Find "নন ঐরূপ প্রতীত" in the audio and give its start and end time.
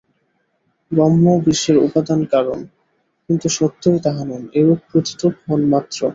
4.25-5.21